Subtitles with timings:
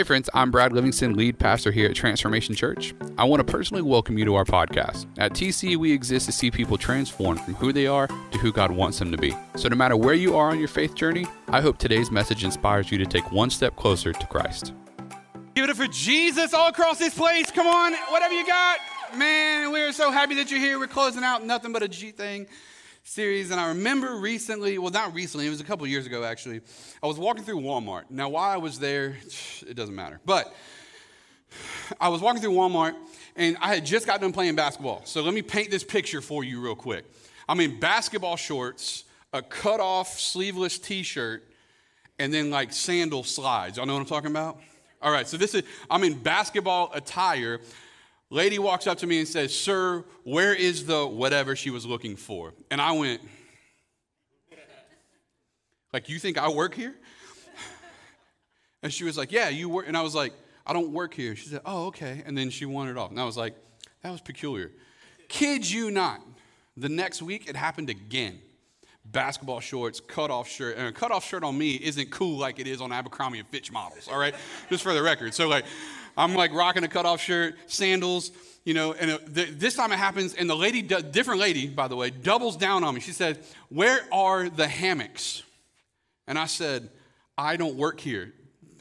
[0.00, 2.94] Hey, friends, I'm Brad Livingston, lead pastor here at Transformation Church.
[3.18, 5.04] I want to personally welcome you to our podcast.
[5.18, 8.70] At TC, we exist to see people transformed from who they are to who God
[8.70, 9.36] wants them to be.
[9.56, 12.90] So, no matter where you are on your faith journey, I hope today's message inspires
[12.90, 14.72] you to take one step closer to Christ.
[15.54, 17.50] Give it up for Jesus all across this place.
[17.50, 18.78] Come on, whatever you got.
[19.14, 20.78] Man, we're so happy that you're here.
[20.78, 22.46] We're closing out nothing but a G thing
[23.10, 23.50] series.
[23.50, 26.60] And I remember recently, well, not recently, it was a couple years ago actually.
[27.02, 28.04] I was walking through Walmart.
[28.08, 29.16] Now, why I was there,
[29.66, 30.20] it doesn't matter.
[30.24, 30.54] But
[32.00, 32.94] I was walking through Walmart
[33.34, 35.02] and I had just got done playing basketball.
[35.06, 37.04] So let me paint this picture for you real quick.
[37.48, 39.02] I'm in basketball shorts,
[39.32, 41.42] a cut off sleeveless t shirt,
[42.20, 43.76] and then like sandal slides.
[43.76, 44.60] Y'all know what I'm talking about?
[45.02, 47.58] All right, so this is, I'm in basketball attire.
[48.30, 52.14] Lady walks up to me and says, Sir, where is the whatever she was looking
[52.14, 52.54] for?
[52.70, 53.20] And I went,
[55.92, 56.94] Like, you think I work here?
[58.82, 59.88] And she was like, Yeah, you work.
[59.88, 60.32] And I was like,
[60.66, 61.36] I don't work here.
[61.36, 62.22] She said, Oh, okay.
[62.24, 63.10] And then she wandered off.
[63.10, 63.54] And I was like,
[64.02, 64.70] That was peculiar.
[65.28, 66.22] Kid you not.
[66.78, 68.40] The next week, it happened again.
[69.04, 70.76] Basketball shorts, cut off shirt.
[70.78, 73.48] And a cut off shirt on me isn't cool like it is on Abercrombie and
[73.48, 74.34] Fitch models, all right?
[74.70, 75.34] Just for the record.
[75.34, 75.64] So, like,
[76.16, 78.30] I'm like rocking a cutoff shirt, sandals,
[78.64, 81.96] you know, and uh, this time it happens, and the lady, different lady, by the
[81.96, 83.00] way, doubles down on me.
[83.00, 85.42] She said, Where are the hammocks?
[86.26, 86.90] And I said,
[87.38, 88.32] I don't work here.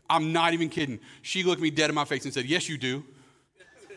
[0.09, 0.99] I'm not even kidding.
[1.21, 3.05] She looked me dead in my face and said, Yes, you do.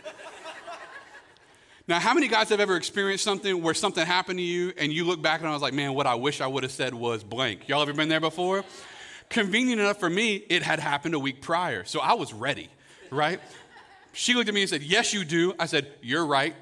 [1.88, 5.04] now, how many guys have ever experienced something where something happened to you and you
[5.04, 7.24] look back and I was like, Man, what I wish I would have said was
[7.24, 7.68] blank?
[7.68, 8.64] Y'all ever been there before?
[9.30, 11.84] Convenient enough for me, it had happened a week prior.
[11.84, 12.68] So I was ready
[13.12, 13.40] right?
[14.12, 15.54] She looked at me and said, Yes, you do.
[15.58, 16.54] I said, You're right.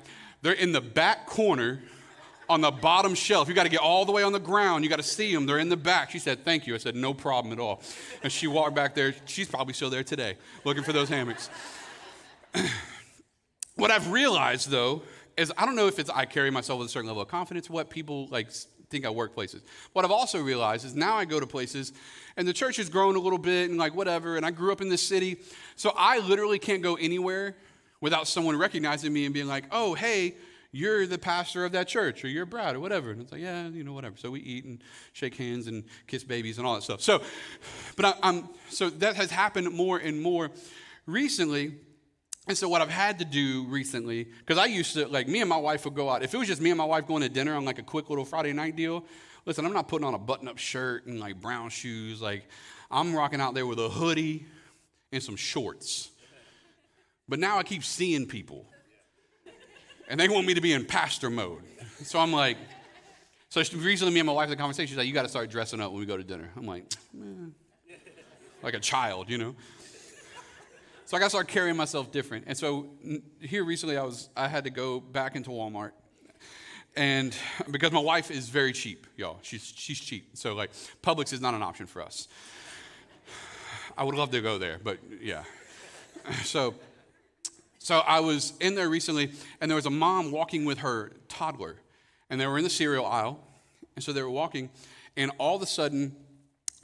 [0.42, 1.80] They're in the back corner
[2.48, 3.48] on the bottom shelf.
[3.48, 4.82] You got to get all the way on the ground.
[4.82, 5.46] You got to see them.
[5.46, 6.10] They're in the back.
[6.10, 6.74] She said, Thank you.
[6.74, 7.82] I said, No problem at all.
[8.22, 9.14] And she walked back there.
[9.26, 11.50] She's probably still there today looking for those hammocks.
[13.76, 15.02] what I've realized, though,
[15.36, 17.70] is I don't know if it's I carry myself with a certain level of confidence,
[17.70, 18.50] what people like
[18.90, 19.62] think I work places.
[19.92, 21.92] What I've also realized is now I go to places
[22.36, 24.80] and the church has grown a little bit and like whatever, and I grew up
[24.80, 25.38] in this city.
[25.76, 27.56] So I literally can't go anywhere
[28.00, 30.34] without someone recognizing me and being like, oh, hey,
[30.72, 33.10] you're the pastor of that church, or you're Brad, or whatever.
[33.10, 34.16] And it's like, yeah, you know, whatever.
[34.16, 37.00] So we eat and shake hands and kiss babies and all that stuff.
[37.00, 37.22] So,
[37.96, 40.50] but I, I'm, so that has happened more and more
[41.06, 41.74] recently.
[42.50, 45.48] And so what I've had to do recently, because I used to, like, me and
[45.48, 46.24] my wife would go out.
[46.24, 48.10] If it was just me and my wife going to dinner on like a quick
[48.10, 49.04] little Friday night deal,
[49.46, 52.20] listen, I'm not putting on a button-up shirt and like brown shoes.
[52.20, 52.48] Like,
[52.90, 54.46] I'm rocking out there with a hoodie
[55.12, 56.10] and some shorts.
[57.28, 58.66] But now I keep seeing people.
[60.08, 61.62] And they want me to be in pastor mode.
[62.02, 62.56] So I'm like,
[63.50, 64.88] so recently me and my wife had a conversation.
[64.88, 66.50] She's like, you got to start dressing up when we go to dinner.
[66.56, 67.54] I'm like, man.
[68.60, 69.54] Like a child, you know?
[71.10, 72.44] So I got to start carrying myself different.
[72.46, 72.86] And so
[73.40, 75.90] here recently, I was I had to go back into Walmart,
[76.94, 77.36] and
[77.72, 80.28] because my wife is very cheap, y'all, she's she's cheap.
[80.34, 80.70] So like
[81.02, 82.28] Publix is not an option for us.
[83.98, 85.42] I would love to go there, but yeah.
[86.44, 86.76] So
[87.80, 91.74] so I was in there recently, and there was a mom walking with her toddler,
[92.28, 93.44] and they were in the cereal aisle,
[93.96, 94.70] and so they were walking,
[95.16, 96.14] and all of a sudden,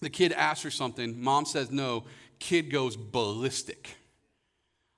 [0.01, 1.23] the kid asks her something.
[1.23, 2.07] Mom says no.
[2.41, 3.97] Kid goes ballistic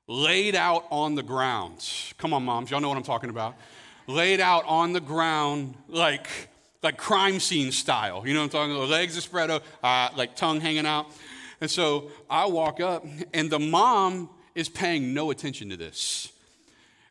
[0.08, 1.86] laid out on the ground.
[2.16, 3.54] Come on, moms, y'all know what I'm talking about.
[4.06, 6.26] Laid out on the ground like
[6.82, 8.26] like crime scene style.
[8.26, 8.88] You know what I'm talking about?
[8.88, 11.06] Legs are spread out, uh, like tongue hanging out.
[11.60, 13.04] And so I walk up,
[13.34, 16.32] and the mom is paying no attention to this.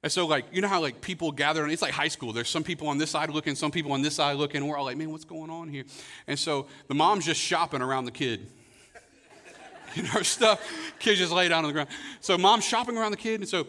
[0.01, 2.31] And so, like, you know how like people gather, and it's like high school.
[2.31, 4.77] There's some people on this side looking, some people on this side looking, and we're
[4.77, 5.83] all like, man, what's going on here?
[6.27, 8.47] And so the mom's just shopping around the kid
[9.97, 10.61] you know, stuff.
[10.99, 11.89] Kid just lay down on the ground.
[12.21, 13.65] So mom's shopping around the kid, and so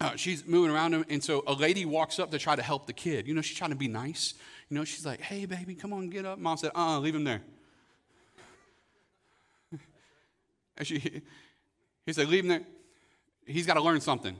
[0.00, 2.86] uh, she's moving around him, and so a lady walks up to try to help
[2.86, 3.26] the kid.
[3.26, 4.34] You know, she's trying to be nice.
[4.68, 7.14] You know, she's like, "Hey, baby, come on, get up." Mom said, "Uh, uh leave
[7.14, 7.40] him there."
[10.76, 11.22] And she,
[12.04, 12.62] he said, "Leave him there.
[13.46, 14.36] He's got to learn something."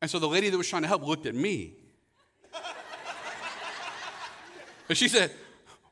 [0.00, 1.74] And so the lady that was trying to help looked at me.
[4.88, 5.30] and she said,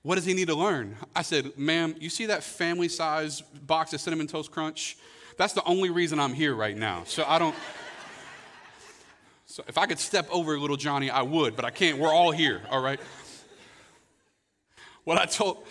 [0.09, 0.97] what does he need to learn?
[1.15, 4.97] I said, Ma'am, you see that family size box of Cinnamon Toast Crunch?
[5.37, 7.03] That's the only reason I'm here right now.
[7.05, 7.55] So I don't.
[9.45, 11.99] So if I could step over little Johnny, I would, but I can't.
[11.99, 13.01] We're all here, all right?
[15.05, 15.65] What I told,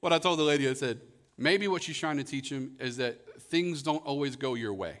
[0.00, 1.00] what I told the lady, I said,
[1.38, 4.98] maybe what she's trying to teach him is that things don't always go your way.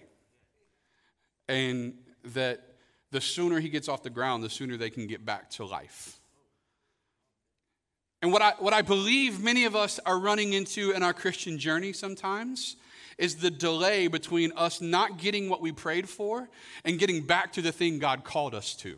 [1.48, 1.94] And
[2.24, 2.76] that
[3.10, 6.18] the sooner he gets off the ground, the sooner they can get back to life.
[8.22, 11.58] And what I, what I believe many of us are running into in our Christian
[11.58, 12.76] journey sometimes
[13.18, 16.48] is the delay between us not getting what we prayed for
[16.84, 18.96] and getting back to the thing God called us to.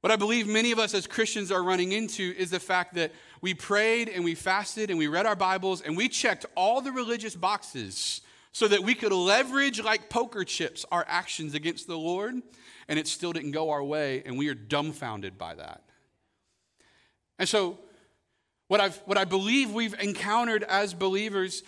[0.00, 3.12] What I believe many of us as Christians are running into is the fact that
[3.40, 6.92] we prayed and we fasted and we read our Bibles and we checked all the
[6.92, 8.20] religious boxes
[8.52, 12.34] so that we could leverage, like poker chips, our actions against the Lord,
[12.88, 15.82] and it still didn't go our way, and we are dumbfounded by that.
[17.38, 17.78] And so,
[18.68, 21.62] what, I've, what I believe we've encountered as believers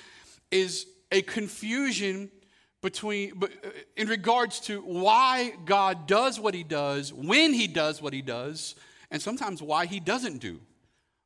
[0.51, 2.31] is a confusion
[2.83, 3.49] between, uh,
[3.97, 8.77] in regards to why God does what he does, when he does what he does,
[9.11, 10.61] and sometimes why he doesn't do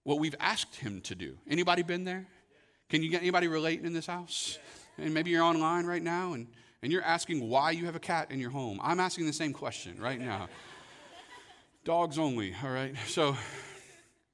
[0.04, 1.36] what we've asked him to do.
[1.48, 2.26] Anybody been there?
[2.88, 4.58] Can you get anybody relating in this house?
[4.98, 6.46] And maybe you're online right now and,
[6.82, 8.80] and you're asking why you have a cat in your home.
[8.82, 10.48] I'm asking the same question right now.
[11.84, 12.94] Dogs only, all right?
[13.06, 13.36] So,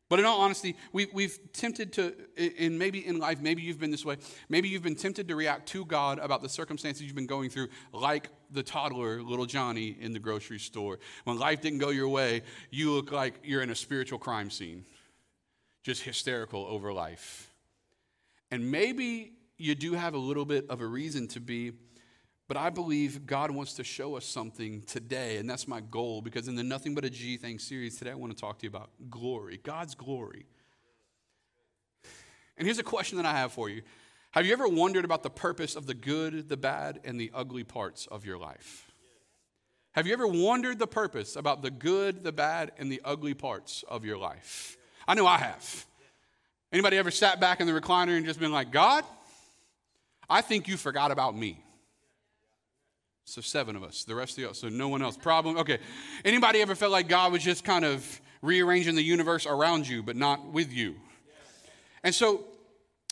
[0.08, 2.14] but in all honesty, we, we've tempted to,
[2.58, 4.16] and maybe in life, maybe you've been this way,
[4.48, 7.68] maybe you've been tempted to react to God about the circumstances you've been going through,
[7.92, 11.00] like the toddler, little Johnny, in the grocery store.
[11.24, 14.84] When life didn't go your way, you look like you're in a spiritual crime scene,
[15.82, 17.52] just hysterical over life.
[18.52, 21.72] And maybe you do have a little bit of a reason to be
[22.48, 26.46] but I believe God wants to show us something today, and that's my goal because
[26.46, 28.70] in the Nothing But a G Thing series today, I want to talk to you
[28.70, 30.46] about glory, God's glory.
[32.56, 33.82] And here's a question that I have for you
[34.30, 37.64] Have you ever wondered about the purpose of the good, the bad, and the ugly
[37.64, 38.90] parts of your life?
[39.92, 43.82] Have you ever wondered the purpose about the good, the bad, and the ugly parts
[43.88, 44.76] of your life?
[45.08, 45.86] I know I have.
[46.70, 49.04] Anybody ever sat back in the recliner and just been like, God,
[50.28, 51.62] I think you forgot about me.
[53.28, 54.04] So seven of us.
[54.04, 55.16] The rest of you, so no one else.
[55.16, 55.58] Problem.
[55.58, 55.78] Okay.
[56.24, 60.14] Anybody ever felt like God was just kind of rearranging the universe around you, but
[60.14, 60.94] not with you?
[62.04, 62.44] And so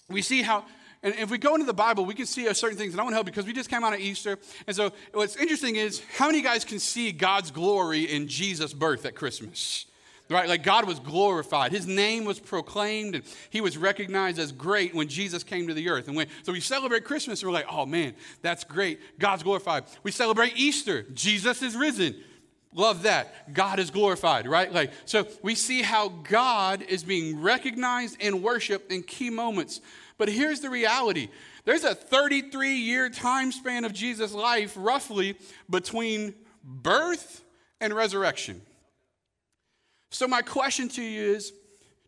[0.08, 0.64] we see how.
[1.02, 2.94] And if we go into the Bible, we can see certain things.
[2.94, 4.38] And I want to help because we just came out of Easter.
[4.68, 9.04] And so what's interesting is how many guys can see God's glory in Jesus' birth
[9.04, 9.84] at Christmas?
[10.30, 10.48] Right?
[10.48, 11.72] Like God was glorified.
[11.72, 15.88] His name was proclaimed and he was recognized as great when Jesus came to the
[15.88, 16.08] earth.
[16.08, 19.18] And when, so we celebrate Christmas and we're like, oh man, that's great.
[19.18, 19.84] God's glorified.
[20.02, 21.02] We celebrate Easter.
[21.14, 22.16] Jesus is risen.
[22.72, 23.54] Love that.
[23.54, 24.72] God is glorified, right?
[24.72, 29.80] Like, so we see how God is being recognized and worshiped in key moments.
[30.18, 31.28] But here's the reality
[31.64, 35.36] there's a 33 year time span of Jesus' life, roughly,
[35.70, 37.44] between birth
[37.80, 38.60] and resurrection.
[40.14, 41.52] So, my question to you is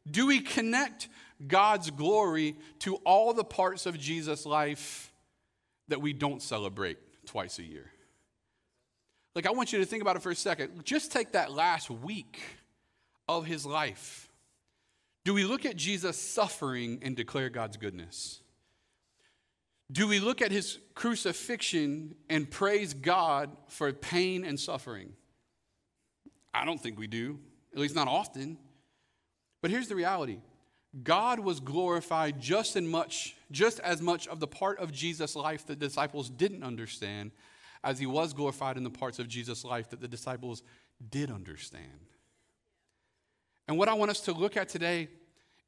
[0.08, 1.08] do we connect
[1.44, 5.12] God's glory to all the parts of Jesus' life
[5.88, 7.90] that we don't celebrate twice a year?
[9.34, 10.84] Like, I want you to think about it for a second.
[10.84, 12.40] Just take that last week
[13.28, 14.28] of his life.
[15.24, 18.40] Do we look at Jesus suffering and declare God's goodness?
[19.90, 25.14] Do we look at his crucifixion and praise God for pain and suffering?
[26.54, 27.40] I don't think we do
[27.76, 28.56] at least not often.
[29.62, 30.38] But here's the reality
[31.02, 35.66] God was glorified just as much, just as much of the part of Jesus' life
[35.66, 37.32] that the disciples didn't understand
[37.84, 40.62] as he was glorified in the parts of Jesus' life that the disciples
[41.10, 42.06] did understand.
[43.68, 45.08] And what I want us to look at today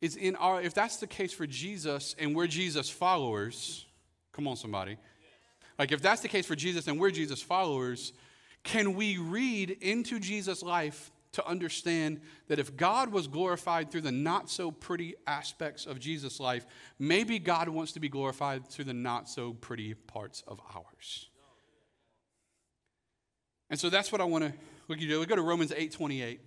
[0.00, 3.84] is in our, if that's the case for Jesus and we're Jesus followers,
[4.32, 4.96] come on, somebody.
[5.78, 8.12] Like, if that's the case for Jesus and we're Jesus followers,
[8.62, 14.12] can we read into Jesus' life to understand that if God was glorified through the
[14.12, 16.66] not so pretty aspects of Jesus' life,
[16.98, 21.28] maybe God wants to be glorified through the not so pretty parts of ours.
[23.70, 24.52] And so that's what I want to
[24.88, 25.08] look at.
[25.08, 26.40] We go to Romans 8 28.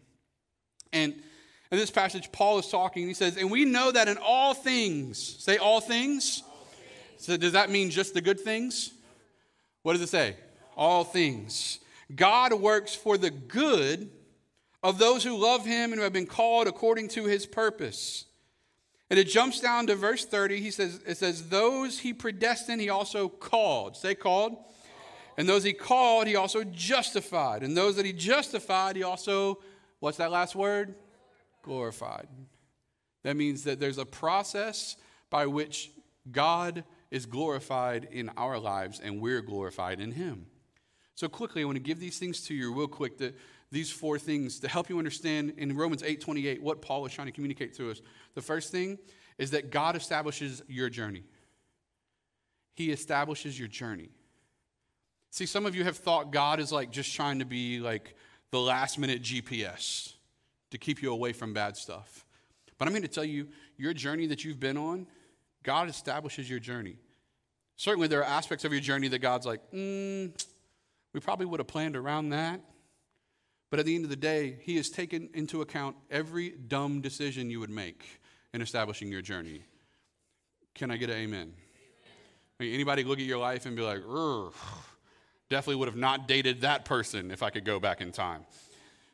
[0.92, 3.08] And in this passage, Paul is talking.
[3.08, 6.44] He says, And we know that in all things, say all things.
[6.46, 7.26] all things.
[7.26, 8.92] So does that mean just the good things?
[9.84, 10.36] What does it say?
[10.76, 11.80] All things.
[12.14, 14.10] God works for the good
[14.84, 18.26] of those who love him and who have been called according to his purpose.
[19.10, 20.62] And it jumps down to verse 30.
[20.62, 23.98] He says, it says, those he predestined, he also called.
[23.98, 24.56] Say called.
[25.38, 27.64] And those he called, he also justified.
[27.64, 29.60] And those that he justified, he also,
[30.00, 30.96] what's that last word?
[31.62, 32.28] Glorified.
[33.24, 34.96] That means that there's a process
[35.30, 35.92] by which
[36.32, 40.46] God is glorified in our lives and we're glorified in him.
[41.16, 43.18] So quickly, I want to give these things to you real quick.
[43.18, 43.34] The,
[43.72, 47.28] these four things to help you understand in Romans 8 28 what Paul is trying
[47.28, 48.02] to communicate to us.
[48.36, 49.00] The first thing
[49.38, 51.24] is that God establishes your journey.
[52.76, 54.10] He establishes your journey.
[55.30, 58.16] See, some of you have thought God is like just trying to be like
[58.52, 60.14] the last minute GPS
[60.72, 62.26] to keep you away from bad stuff.
[62.78, 63.48] But I'm going to tell you,
[63.78, 65.08] your journey that you've been on,
[65.64, 66.98] God establishes your journey.
[67.78, 70.32] Certainly, there are aspects of your journey that God's like, mm,
[71.14, 72.60] we probably would have planned around that.
[73.72, 77.50] But at the end of the day, He has taken into account every dumb decision
[77.50, 78.06] you would make
[78.54, 79.64] in establishing your journey.
[80.76, 81.54] Can I get an amen?
[82.60, 84.02] Anybody look at your life and be like,
[85.50, 88.46] definitely would have not dated that person if I could go back in time.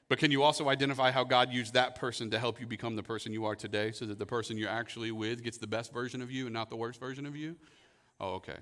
[0.10, 3.04] But can you also identify how God used that person to help you become the
[3.04, 6.22] person you are today so that the person you're actually with gets the best version
[6.22, 7.56] of you and not the worst version of you?
[8.20, 8.58] Oh, okay.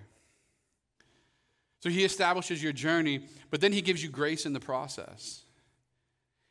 [1.81, 5.44] So he establishes your journey, but then he gives you grace in the process.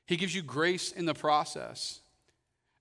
[0.06, 2.00] He gives you grace in the process.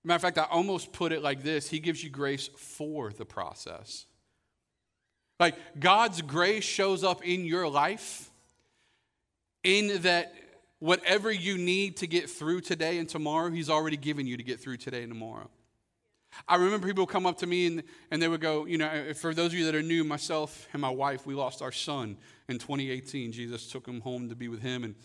[0.04, 3.26] Matter of fact, I almost put it like this He gives you grace for the
[3.26, 4.06] process.
[5.40, 8.30] Like God's grace shows up in your life
[9.64, 10.34] in that
[10.80, 14.60] whatever you need to get through today and tomorrow, He's already given you to get
[14.60, 15.50] through today and tomorrow.
[16.48, 19.34] I remember people come up to me and, and they would go, you know, for
[19.34, 22.18] those of you that are new, myself and my wife, we lost our son
[22.50, 23.32] in 2018.
[23.32, 24.84] Jesus took him home to be with him.
[24.84, 24.96] And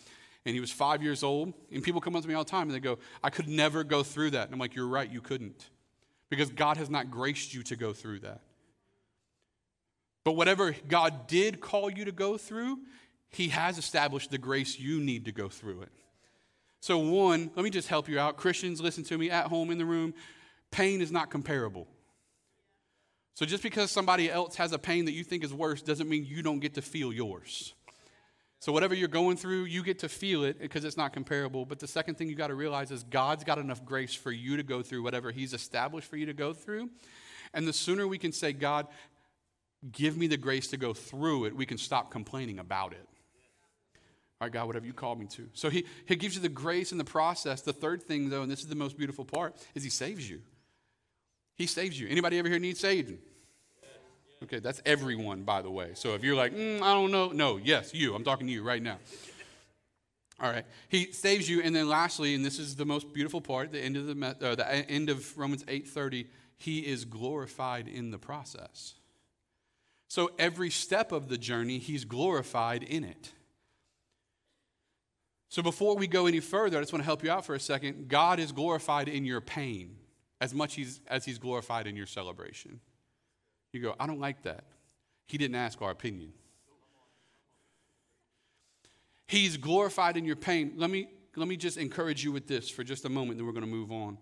[0.45, 1.53] and he was five years old.
[1.71, 3.83] And people come up to me all the time and they go, I could never
[3.83, 4.45] go through that.
[4.45, 5.69] And I'm like, You're right, you couldn't.
[6.29, 8.41] Because God has not graced you to go through that.
[10.23, 12.79] But whatever God did call you to go through,
[13.29, 15.91] He has established the grace you need to go through it.
[16.81, 18.37] So, one, let me just help you out.
[18.37, 20.13] Christians, listen to me at home in the room.
[20.71, 21.87] Pain is not comparable.
[23.33, 26.25] So, just because somebody else has a pain that you think is worse doesn't mean
[26.25, 27.73] you don't get to feel yours.
[28.61, 31.65] So, whatever you're going through, you get to feel it because it's not comparable.
[31.65, 34.57] But the second thing you got to realize is God's got enough grace for you
[34.57, 36.89] to go through whatever He's established for you to go through.
[37.53, 38.87] And the sooner we can say, God,
[39.91, 43.07] give me the grace to go through it, we can stop complaining about it.
[44.41, 45.49] All right, God, whatever you call me to.
[45.53, 47.61] So he, he gives you the grace in the process.
[47.61, 50.41] The third thing, though, and this is the most beautiful part, is He saves you.
[51.55, 52.07] He saves you.
[52.07, 53.19] Anybody ever here need saving?
[54.43, 55.91] Okay, that's everyone, by the way.
[55.95, 58.15] So if you're like, mm, I don't know, no, yes, you.
[58.15, 58.97] I'm talking to you right now.
[60.41, 63.73] All right, he saves you, and then lastly, and this is the most beautiful part,
[63.73, 68.11] the end of the uh, the end of Romans eight thirty, he is glorified in
[68.11, 68.95] the process.
[70.07, 73.33] So every step of the journey, he's glorified in it.
[75.49, 77.59] So before we go any further, I just want to help you out for a
[77.59, 78.07] second.
[78.07, 79.97] God is glorified in your pain
[80.39, 80.79] as much
[81.09, 82.79] as he's glorified in your celebration.
[83.71, 84.63] You go, I don't like that.
[85.27, 86.33] He didn't ask our opinion.
[89.27, 90.73] He's glorified in your pain.
[90.75, 93.53] Let me, let me just encourage you with this for just a moment, then we're
[93.53, 94.17] going to move on.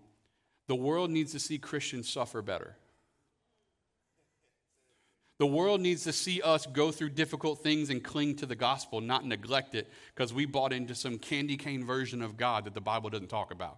[0.67, 2.75] The world needs to see Christians suffer better.
[5.39, 9.01] The world needs to see us go through difficult things and cling to the gospel,
[9.01, 12.81] not neglect it, because we bought into some candy cane version of God that the
[12.81, 13.77] Bible doesn't talk about.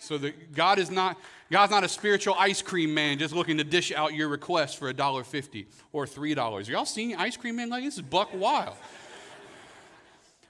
[0.00, 0.18] So
[0.54, 1.16] God is not
[1.50, 4.92] God's not a spiritual ice cream man just looking to dish out your request for
[4.92, 6.68] $1.50 or $3.
[6.68, 8.76] Y'all seen ice cream man like this is buck wild.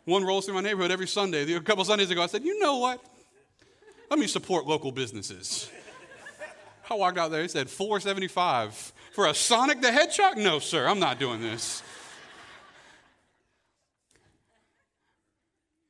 [0.05, 1.53] One rolls through my neighborhood every Sunday.
[1.53, 3.05] A couple Sundays ago, I said, you know what?
[4.11, 5.71] Let me support local businesses.
[6.91, 10.39] I walked out there, he said, 475 for a Sonic the Hedgehog?
[10.39, 11.83] No, sir, I'm not doing this.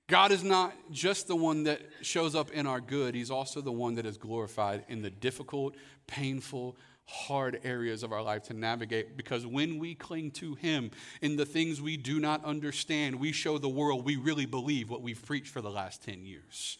[0.08, 3.72] God is not just the one that shows up in our good, He's also the
[3.72, 9.18] one that is glorified in the difficult, painful, hard areas of our life to navigate.
[9.18, 13.58] Because when we cling to Him in the things we do not understand, we show
[13.58, 16.78] the world we really believe what we've preached for the last 10 years.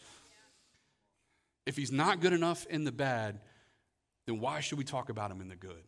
[1.67, 3.39] If He's not good enough in the bad,
[4.25, 5.83] then why should we talk about Him in the good?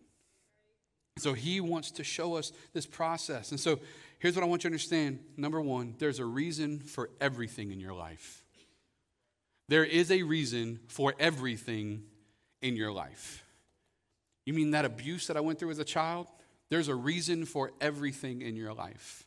[1.17, 3.49] So He wants to show us this process.
[3.49, 3.79] And so
[4.21, 5.17] Here's what I want you to understand.
[5.35, 8.43] Number one, there's a reason for everything in your life.
[9.67, 12.03] There is a reason for everything
[12.61, 13.43] in your life.
[14.45, 16.27] You mean that abuse that I went through as a child?
[16.69, 19.25] There's a reason for everything in your life.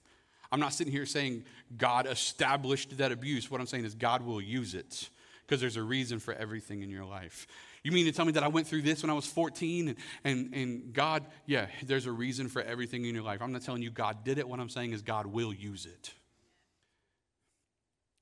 [0.52, 1.44] I'm not sitting here saying
[1.76, 3.50] God established that abuse.
[3.50, 5.08] What I'm saying is God will use it
[5.46, 7.46] because there's a reason for everything in your life.
[7.82, 9.98] You mean to tell me that I went through this when I was 14 and,
[10.24, 13.42] and, and God, yeah, there's a reason for everything in your life.
[13.42, 14.48] I'm not telling you God did it.
[14.48, 16.14] What I'm saying is God will use it.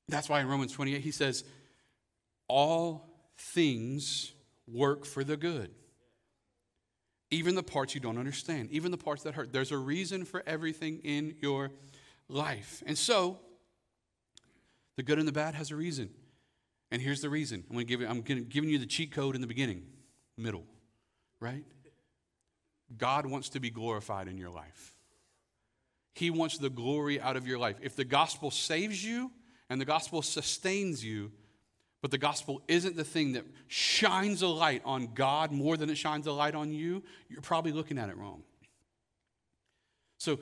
[0.09, 1.45] That's why in Romans 28 he says,
[2.49, 4.33] all things
[4.67, 5.71] work for the good.
[7.31, 9.53] Even the parts you don't understand, even the parts that hurt.
[9.53, 11.71] There's a reason for everything in your
[12.29, 12.83] life.
[12.85, 13.39] And so,
[14.97, 16.11] the good and the bad has a reason.
[16.93, 17.65] And here's the reason.
[17.71, 19.83] I'm to give you, I'm giving you the cheat code in the beginning,
[20.37, 20.65] middle,
[21.41, 21.65] right?
[22.99, 24.95] God wants to be glorified in your life.
[26.15, 27.77] He wants the glory out of your life.
[27.81, 29.31] If the gospel saves you
[29.71, 31.33] and the gospel sustains you,
[32.03, 35.97] but the gospel isn't the thing that shines a light on God more than it
[35.97, 38.43] shines a light on you, you're probably looking at it wrong.
[40.19, 40.41] So,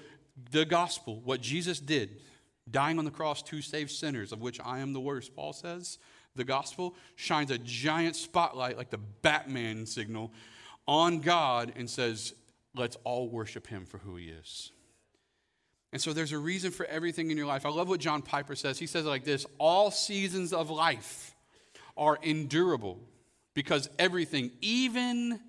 [0.51, 2.23] the gospel, what Jesus did,
[2.69, 5.99] dying on the cross to save sinners, of which I am the worst, Paul says,
[6.37, 10.33] the gospel shines a giant spotlight like the Batman signal
[10.87, 12.35] on God and says,
[12.75, 14.73] let's all worship him for who he is.
[15.93, 17.67] And so there's a reason for everything in your life.
[17.67, 18.79] I love what John Piper says.
[18.79, 21.35] He says it like this All seasons of life
[21.97, 23.01] are endurable
[23.55, 25.41] because everything, even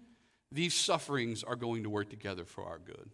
[0.52, 3.12] these sufferings, are going to work together for our good.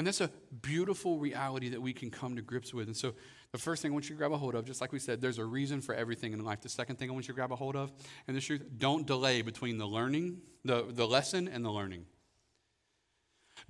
[0.00, 0.30] And that's a
[0.62, 2.86] beautiful reality that we can come to grips with.
[2.86, 3.12] And so,
[3.52, 5.20] the first thing I want you to grab a hold of, just like we said,
[5.20, 6.62] there's a reason for everything in life.
[6.62, 7.92] The second thing I want you to grab a hold of,
[8.26, 12.06] and the truth, don't delay between the learning, the, the lesson, and the learning.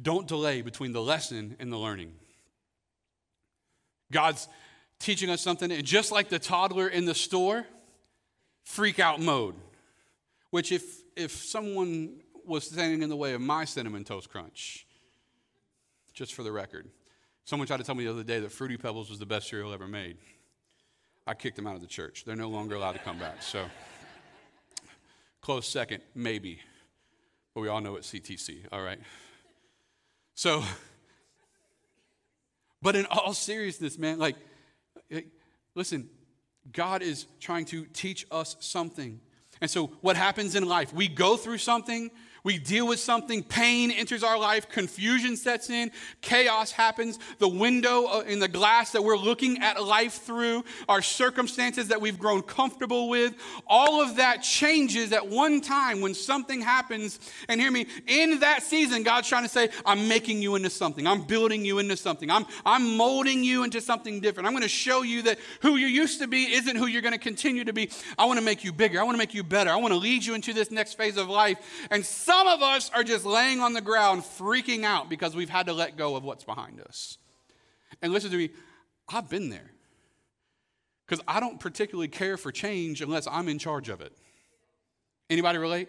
[0.00, 2.12] Don't delay between the lesson and the learning.
[4.12, 4.46] God's
[5.00, 7.66] teaching us something, and just like the toddler in the store,
[8.62, 9.56] freak out mode.
[10.50, 10.84] Which, if,
[11.16, 14.86] if someone was standing in the way of my cinnamon toast crunch,
[16.20, 16.86] just for the record.
[17.44, 19.72] Someone tried to tell me the other day that Fruity Pebbles was the best cereal
[19.72, 20.18] ever made.
[21.26, 22.24] I kicked them out of the church.
[22.26, 23.42] They're no longer allowed to come back.
[23.42, 23.64] So,
[25.40, 26.60] close second, maybe.
[27.54, 29.00] But we all know it's CTC, all right?
[30.34, 30.62] So,
[32.82, 34.36] but in all seriousness, man, like,
[35.74, 36.10] listen,
[36.70, 39.22] God is trying to teach us something.
[39.62, 40.92] And so, what happens in life?
[40.92, 42.10] We go through something,
[42.44, 47.18] we deal with something, pain enters our life, confusion sets in, chaos happens.
[47.38, 52.00] The window uh, in the glass that we're looking at life through, our circumstances that
[52.00, 53.34] we've grown comfortable with,
[53.66, 57.20] all of that changes at one time when something happens.
[57.48, 61.06] And hear me, in that season, God's trying to say, I'm making you into something.
[61.06, 62.30] I'm building you into something.
[62.30, 64.46] I'm, I'm molding you into something different.
[64.46, 67.12] I'm going to show you that who you used to be isn't who you're going
[67.12, 67.90] to continue to be.
[68.18, 69.00] I want to make you bigger.
[69.00, 69.70] I want to make you better.
[69.70, 71.58] I want to lead you into this next phase of life.
[71.90, 75.66] And some of us are just laying on the ground freaking out because we've had
[75.66, 77.18] to let go of what's behind us.
[78.00, 78.50] And listen to me,
[79.08, 79.72] I've been there.
[81.04, 84.16] Because I don't particularly care for change unless I'm in charge of it.
[85.28, 85.88] Anybody relate?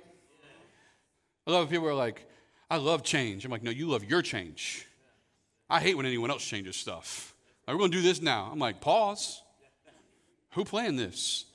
[1.45, 2.25] I love people are like,
[2.71, 3.45] I love change.
[3.45, 4.87] I'm like, no, you love your change.
[5.69, 7.35] I hate when anyone else changes stuff.
[7.67, 8.49] Like, we're going to do this now.
[8.51, 9.43] I'm like, pause.
[10.53, 11.45] Who planned this?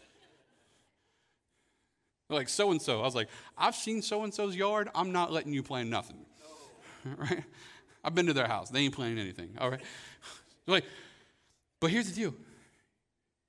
[2.29, 3.01] Like so and so.
[3.01, 4.89] I was like, I've seen so and so's yard.
[4.95, 6.25] I'm not letting you plan nothing.
[7.17, 7.45] right?
[8.03, 8.71] I've been to their house.
[8.71, 9.57] They ain't planning anything.
[9.61, 9.81] All right.
[10.67, 10.85] like,
[11.81, 12.35] but here's the deal.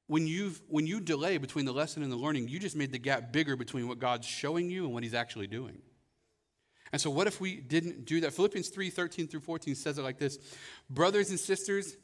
[0.07, 2.99] When you when you delay between the lesson and the learning, you just made the
[2.99, 5.79] gap bigger between what God's showing you and what He's actually doing.
[6.93, 8.33] And so, what if we didn't do that?
[8.33, 10.39] Philippians 3 13 through 14 says it like this
[10.89, 11.97] Brothers and sisters,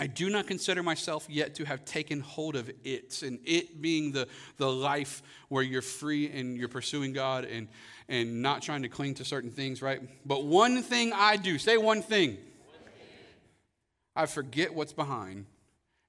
[0.00, 4.12] I do not consider myself yet to have taken hold of it, and it being
[4.12, 7.68] the, the life where you're free and you're pursuing God and,
[8.08, 10.00] and not trying to cling to certain things, right?
[10.24, 12.38] But one thing I do, say one thing.
[14.16, 15.44] I forget what's behind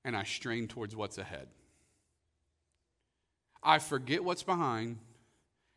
[0.06, 1.50] and I strain towards what's ahead.
[3.62, 5.00] I forget what's behind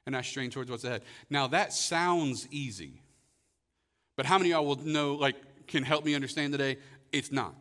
[0.07, 1.03] and I strain towards what's ahead.
[1.31, 3.03] Now that sounds easy,
[4.15, 6.77] but how many of y'all will know, like, can help me understand today?
[7.11, 7.57] It's not.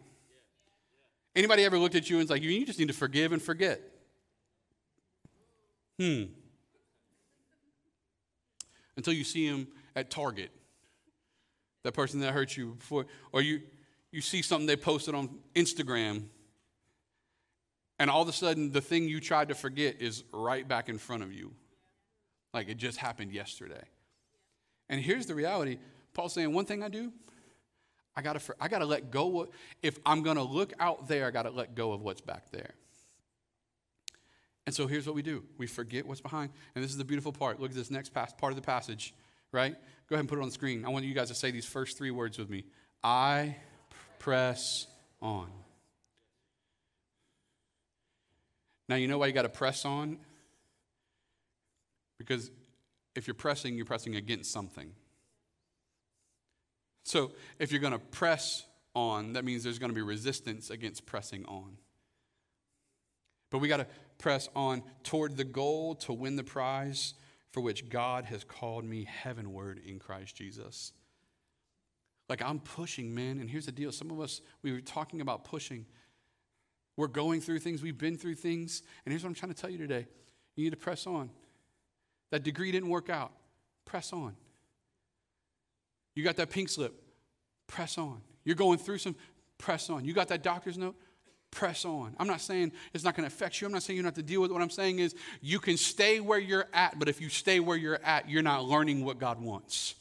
[1.35, 3.81] Anybody ever looked at you and was like, you just need to forgive and forget?
[5.99, 6.23] Hmm.
[8.95, 10.51] Until you see him at Target,
[11.83, 13.61] that person that hurt you before, or you,
[14.11, 16.25] you see something they posted on Instagram,
[17.99, 20.97] and all of a sudden the thing you tried to forget is right back in
[20.97, 21.51] front of you.
[22.53, 23.83] Like it just happened yesterday.
[24.89, 25.79] And here's the reality
[26.13, 27.11] Paul's saying, one thing I do,
[28.15, 29.41] I gotta, I gotta let go.
[29.41, 29.49] Of,
[29.81, 32.75] if I'm gonna look out there, I gotta let go of what's back there.
[34.65, 36.51] And so here's what we do we forget what's behind.
[36.75, 37.59] And this is the beautiful part.
[37.59, 39.13] Look at this next part of the passage,
[39.51, 39.75] right?
[40.09, 40.85] Go ahead and put it on the screen.
[40.85, 42.65] I want you guys to say these first three words with me
[43.03, 43.55] I
[44.19, 44.87] press
[45.21, 45.49] on.
[48.89, 50.17] Now, you know why you got to press on?
[52.17, 52.51] Because
[53.15, 54.91] if you're pressing, you're pressing against something.
[57.03, 61.05] So if you're going to press on, that means there's going to be resistance against
[61.05, 61.77] pressing on.
[63.51, 63.87] But we got to
[64.17, 67.13] press on toward the goal to win the prize
[67.51, 70.91] for which God has called me heavenward in Christ Jesus.
[72.29, 73.39] Like I'm pushing, man.
[73.39, 75.85] And here's the deal some of us, we were talking about pushing.
[76.95, 78.83] We're going through things, we've been through things.
[79.05, 80.07] And here's what I'm trying to tell you today
[80.55, 81.29] you need to press on.
[82.31, 83.31] That degree didn't work out.
[83.85, 84.35] Press on.
[86.15, 86.93] You got that pink slip,
[87.67, 88.21] press on.
[88.43, 89.15] You're going through some,
[89.57, 90.05] press on.
[90.05, 90.95] You got that doctor's note,
[91.51, 92.15] press on.
[92.19, 93.67] I'm not saying it's not going to affect you.
[93.67, 94.53] I'm not saying you don't have to deal with it.
[94.53, 97.77] What I'm saying is you can stay where you're at, but if you stay where
[97.77, 99.95] you're at, you're not learning what God wants.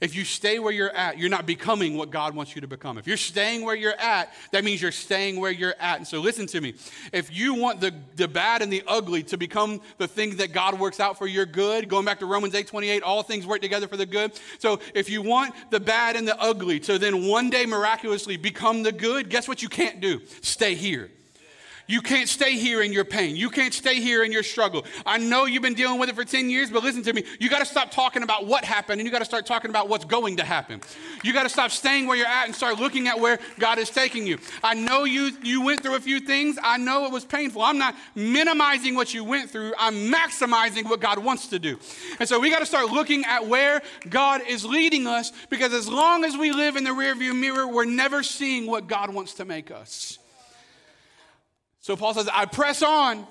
[0.00, 2.98] If you stay where you're at, you're not becoming what God wants you to become.
[2.98, 5.98] If you're staying where you're at, that means you're staying where you're at.
[5.98, 6.74] And so listen to me.
[7.12, 10.78] If you want the, the bad and the ugly to become the things that God
[10.78, 13.88] works out for your good, going back to Romans 8 28, all things work together
[13.88, 14.32] for the good.
[14.58, 18.82] So if you want the bad and the ugly to then one day miraculously become
[18.82, 20.20] the good, guess what you can't do?
[20.42, 21.10] Stay here.
[21.90, 23.34] You can't stay here in your pain.
[23.34, 24.84] You can't stay here in your struggle.
[25.04, 27.24] I know you've been dealing with it for 10 years, but listen to me.
[27.40, 29.88] You got to stop talking about what happened and you got to start talking about
[29.88, 30.80] what's going to happen.
[31.24, 33.90] You got to stop staying where you're at and start looking at where God is
[33.90, 34.38] taking you.
[34.62, 36.60] I know you you went through a few things.
[36.62, 37.60] I know it was painful.
[37.60, 39.72] I'm not minimizing what you went through.
[39.76, 41.80] I'm maximizing what God wants to do.
[42.20, 45.88] And so we got to start looking at where God is leading us because as
[45.88, 49.44] long as we live in the rearview mirror, we're never seeing what God wants to
[49.44, 50.19] make us.
[51.80, 53.26] So Paul says, I press on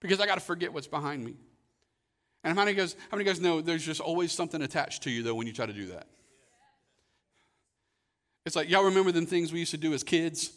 [0.00, 1.34] because I got to forget what's behind me.
[2.42, 5.22] And how many, guys, how many guys know there's just always something attached to you,
[5.22, 6.06] though, when you try to do that?
[8.46, 10.52] It's like, y'all remember them things we used to do as kids?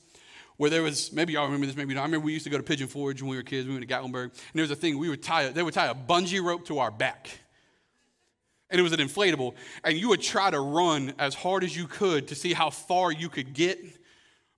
[0.57, 2.01] Where there was, maybe y'all remember this, maybe not.
[2.01, 3.67] I remember we used to go to Pigeon Forge when we were kids.
[3.67, 4.31] We went to Gatlinburg.
[4.31, 6.79] And there was a thing, we would tie, they would tie a bungee rope to
[6.79, 7.29] our back.
[8.69, 9.55] And it was an inflatable.
[9.83, 13.11] And you would try to run as hard as you could to see how far
[13.11, 13.79] you could get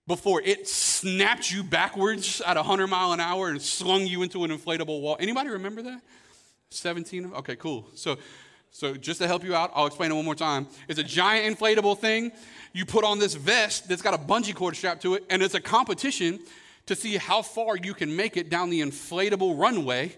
[0.08, 4.52] before it snapped you backwards at 100 mile an hour and slung you into an
[4.52, 5.18] inflatable wall.
[5.20, 6.02] Anybody remember that?
[6.70, 7.34] 17?
[7.38, 7.88] Okay, cool.
[7.96, 8.18] So,
[8.72, 10.68] so just to help you out, I'll explain it one more time.
[10.88, 12.32] It's a giant inflatable thing.
[12.74, 15.56] You put on this vest that's got a bungee cord strapped to it, and it's
[15.56, 16.40] a competition
[16.86, 20.16] to see how far you can make it down the inflatable runway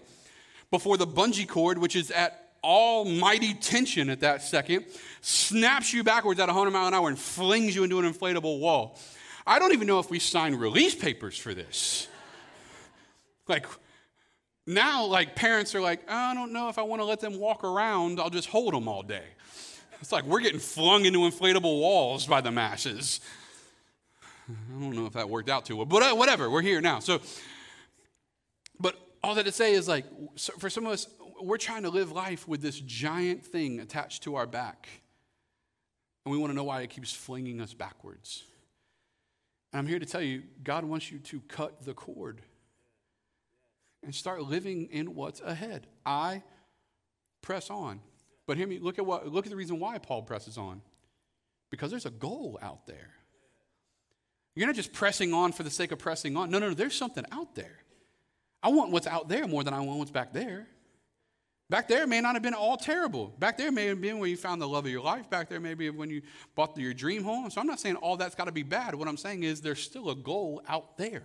[0.70, 4.84] before the bungee cord, which is at almighty tension at that second,
[5.22, 8.98] snaps you backwards at 100 mile an hour and flings you into an inflatable wall.
[9.48, 12.06] I don't even know if we signed release papers for this.
[13.48, 13.66] Like,
[14.66, 17.64] now, like, parents are like, I don't know if I want to let them walk
[17.64, 19.24] around, I'll just hold them all day.
[20.02, 23.20] It's like we're getting flung into inflatable walls by the masses.
[24.50, 26.98] I don't know if that worked out too well, but uh, whatever, we're here now.
[26.98, 27.20] So,
[28.78, 30.04] but all that to say is like,
[30.58, 31.08] for some of us,
[31.40, 34.88] we're trying to live life with this giant thing attached to our back.
[36.26, 38.44] And we want to know why it keeps flinging us backwards.
[39.72, 42.40] And I'm here to tell you, God wants you to cut the cord
[44.02, 45.86] and start living in what's ahead.
[46.06, 46.42] I
[47.42, 48.00] press on.
[48.46, 50.80] But hear me, look at what look at the reason why Paul presses on.
[51.70, 53.10] Because there's a goal out there.
[54.54, 56.50] You're not just pressing on for the sake of pressing on.
[56.50, 57.78] No, no, no, there's something out there.
[58.62, 60.66] I want what's out there more than I want what's back there.
[61.70, 63.34] Back there it may not have been all terrible.
[63.38, 65.28] Back there may have been where you found the love of your life.
[65.28, 66.22] Back there maybe when you
[66.54, 67.50] bought your dream home.
[67.50, 68.94] So I'm not saying all that's got to be bad.
[68.94, 71.24] What I'm saying is there's still a goal out there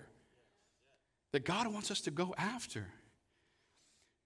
[1.32, 2.86] that God wants us to go after.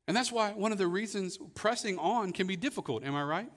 [0.08, 3.04] And that's why one of the reasons pressing on can be difficult.
[3.04, 3.52] Am I right?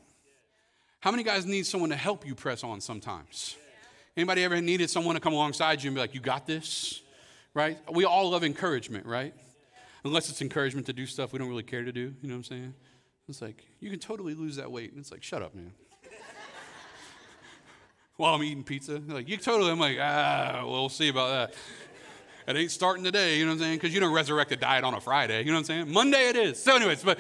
[1.01, 3.57] How many guys need someone to help you press on sometimes?
[4.16, 7.01] Anybody ever needed someone to come alongside you and be like, "You got this,"
[7.55, 7.79] right?
[7.90, 9.33] We all love encouragement, right?
[10.05, 12.15] Unless it's encouragement to do stuff we don't really care to do.
[12.23, 12.75] You know what I'm saying?
[13.29, 14.91] It's like, you can totally lose that weight.
[14.91, 15.73] And it's like, shut up, man.
[18.17, 21.55] While I'm eating pizza, like, you totally, I'm like, ah, we'll see about that.
[22.49, 23.77] It ain't starting today, you know what I'm saying?
[23.77, 25.93] Because you don't resurrect a diet on a Friday, you know what I'm saying?
[25.93, 26.61] Monday it is.
[26.61, 27.19] So, anyways, but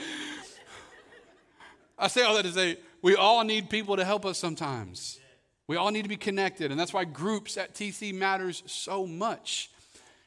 [1.96, 5.20] I say all that to say, we all need people to help us sometimes.
[5.66, 9.70] We all need to be connected, and that's why groups at TC matters so much.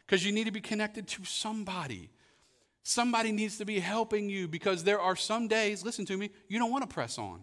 [0.05, 2.09] Because you need to be connected to somebody.
[2.83, 6.59] Somebody needs to be helping you because there are some days, listen to me, you
[6.59, 7.41] don't want to press on.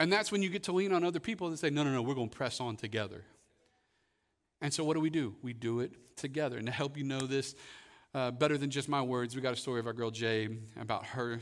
[0.00, 2.02] And that's when you get to lean on other people that say, no, no, no,
[2.02, 3.24] we're going to press on together.
[4.60, 5.36] And so what do we do?
[5.42, 6.56] We do it together.
[6.56, 7.54] And to help you know this
[8.14, 10.48] uh, better than just my words, we got a story of our girl Jay
[10.80, 11.38] about her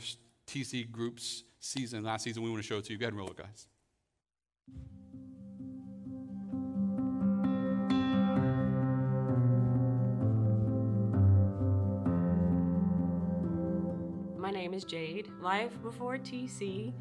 [0.47, 2.43] TC group's season, last season.
[2.43, 2.99] We want to show it to you.
[2.99, 3.67] Go ahead and roll it, guys.
[14.51, 15.29] Name is Jade.
[15.41, 16.93] Life before TC,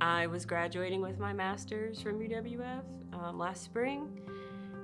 [0.00, 2.82] I was graduating with my master's from UWF
[3.12, 4.20] um, last spring,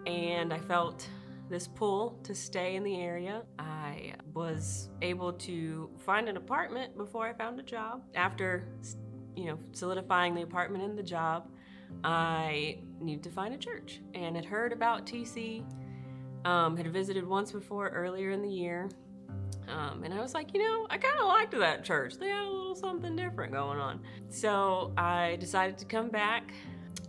[0.07, 1.09] and I felt
[1.49, 3.43] this pull to stay in the area.
[3.59, 8.03] I was able to find an apartment before I found a job.
[8.15, 8.69] After,
[9.35, 11.51] you know, solidifying the apartment and the job,
[12.03, 15.65] I needed to find a church and had heard about TC.
[16.45, 18.89] Um, had visited once before earlier in the year
[19.69, 22.15] um, and I was like, you know, I kind of liked that church.
[22.19, 24.01] They had a little something different going on.
[24.29, 26.53] So I decided to come back.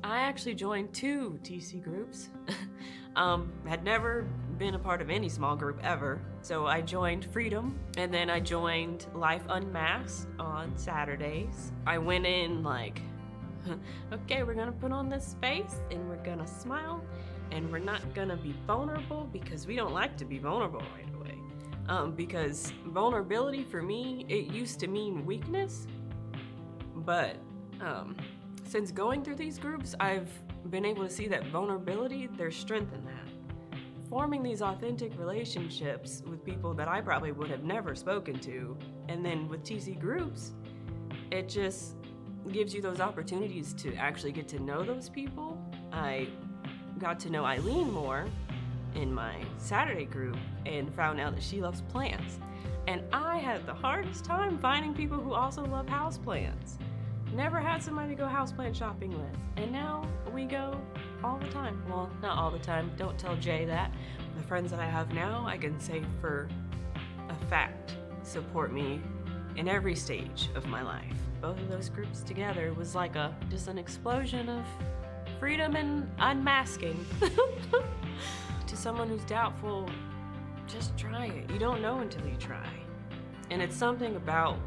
[0.03, 2.29] I actually joined two TC groups.
[3.15, 6.21] um, had never been a part of any small group ever.
[6.41, 11.71] So I joined Freedom and then I joined Life Unmasked on Saturdays.
[11.85, 13.01] I went in like
[14.13, 17.03] okay, we're gonna put on this face and we're gonna smile
[17.51, 21.26] and we're not gonna be vulnerable because we don't like to be vulnerable right away.
[21.89, 25.87] Um, because vulnerability for me, it used to mean weakness,
[26.95, 27.37] but
[27.79, 28.15] um,
[28.65, 30.29] since going through these groups, I've
[30.69, 33.79] been able to see that vulnerability, there's strength in that.
[34.09, 39.25] Forming these authentic relationships with people that I probably would have never spoken to, and
[39.25, 40.53] then with TC groups,
[41.31, 41.95] it just
[42.51, 45.57] gives you those opportunities to actually get to know those people.
[45.91, 46.27] I
[46.97, 48.27] got to know Eileen more
[48.97, 52.39] in my Saturday group and found out that she loves plants.
[52.87, 56.77] And I had the hardest time finding people who also love houseplants.
[57.33, 59.37] Never had somebody to go houseplant shopping with.
[59.57, 60.79] And now we go
[61.23, 61.81] all the time.
[61.87, 62.91] Well, not all the time.
[62.97, 63.91] Don't tell Jay that.
[64.35, 66.47] The friends that I have now, I can say for
[67.29, 69.01] a fact, support me
[69.57, 71.17] in every stage of my life.
[71.41, 74.65] Both of those groups together was like a just an explosion of
[75.39, 77.05] freedom and unmasking.
[78.67, 79.89] to someone who's doubtful,
[80.67, 81.49] just try it.
[81.51, 82.69] You don't know until you try.
[83.49, 84.57] And it's something about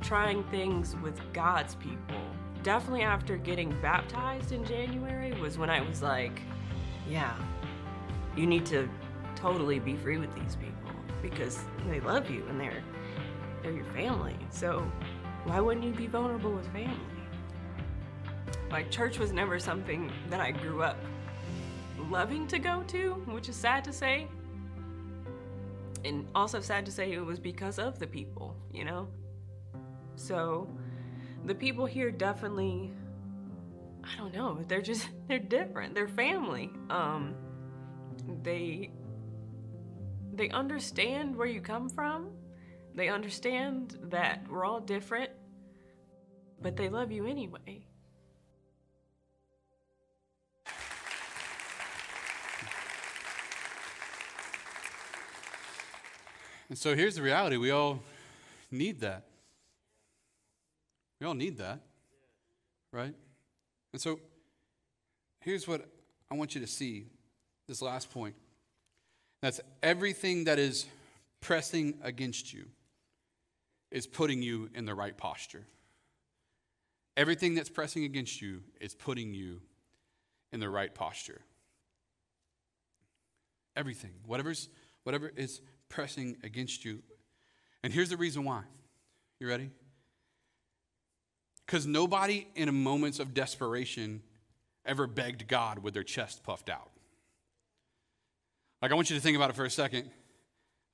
[0.00, 2.20] trying things with God's people.
[2.62, 6.40] Definitely after getting baptized in January was when I was like,
[7.08, 7.34] yeah,
[8.36, 8.88] you need to
[9.34, 11.58] totally be free with these people because
[11.88, 12.82] they love you and they're
[13.62, 14.36] they're your family.
[14.50, 14.90] So
[15.44, 16.96] why wouldn't you be vulnerable with family?
[18.70, 20.96] Like church was never something that I grew up
[22.10, 24.26] loving to go to, which is sad to say.
[26.04, 29.08] And also sad to say it was because of the people, you know?
[30.16, 30.68] So
[31.44, 32.92] the people here definitely
[34.02, 35.94] I don't know, they're just they're different.
[35.94, 36.70] They're family.
[36.88, 37.34] Um
[38.42, 38.90] they
[40.32, 42.30] they understand where you come from.
[42.94, 45.30] They understand that we're all different,
[46.60, 47.86] but they love you anyway.
[56.70, 58.00] And so here's the reality we all
[58.70, 59.24] need that.
[61.20, 61.80] We all need that,
[62.92, 63.12] right?
[63.92, 64.20] And so
[65.40, 65.86] here's what
[66.30, 67.06] I want you to see
[67.66, 68.34] this last point
[69.42, 70.86] that's everything that is
[71.40, 72.66] pressing against you
[73.90, 75.66] is putting you in the right posture.
[77.16, 79.60] Everything that's pressing against you is putting you
[80.52, 81.40] in the right posture.
[83.76, 84.68] Everything, whatever's,
[85.04, 87.02] whatever is pressing against you.
[87.82, 88.62] And here's the reason why.
[89.38, 89.70] You ready?
[91.66, 94.22] Because nobody in moments of desperation
[94.86, 96.90] ever begged God with their chest puffed out.
[98.80, 100.10] Like, I want you to think about it for a second.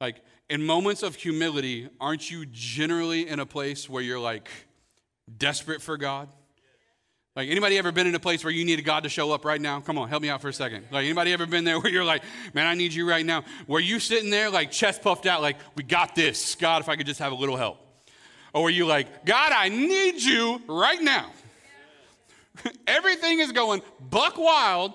[0.00, 0.16] Like,
[0.50, 4.48] in moments of humility, aren't you generally in a place where you're like
[5.38, 6.28] desperate for God?
[7.37, 9.61] Like anybody ever been in a place where you needed God to show up right
[9.61, 9.81] now?
[9.81, 10.87] Come on, help me out for a second.
[10.90, 12.22] Like anybody ever been there where you're like,
[12.55, 13.44] man, I need you right now?
[13.66, 16.55] Were you sitting there like chest puffed out, like, we got this.
[16.55, 17.79] God, if I could just have a little help.
[18.55, 21.31] Or were you like, God, I need you right now?
[22.87, 24.94] Everything is going buck wild.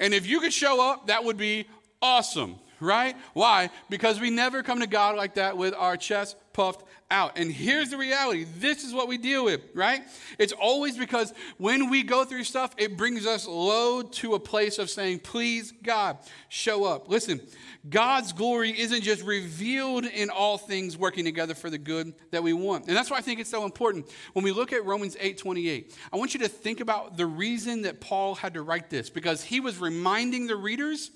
[0.00, 1.66] And if you could show up, that would be
[2.02, 3.16] awesome, right?
[3.34, 3.70] Why?
[3.88, 7.38] Because we never come to God like that with our chest puffed out.
[7.38, 10.02] And here's the reality this is what we deal with, right?
[10.40, 14.80] It's always because when we go through stuff, it brings us low to a place
[14.80, 16.18] of saying, Please, God,
[16.48, 17.08] show up.
[17.08, 17.40] Listen,
[17.88, 22.52] God's glory isn't just revealed in all things working together for the good that we
[22.52, 22.88] want.
[22.88, 24.10] And that's why I think it's so important.
[24.32, 27.82] When we look at Romans 8 28, I want you to think about the reason
[27.82, 31.12] that Paul had to write this because he was reminding the readers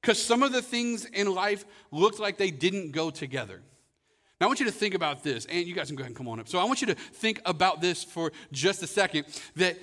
[0.00, 3.60] because some of the things in life looked like they didn't go together.
[4.40, 6.16] Now, I want you to think about this, and you guys can go ahead and
[6.16, 6.48] come on up.
[6.48, 9.26] So, I want you to think about this for just a second.
[9.56, 9.76] That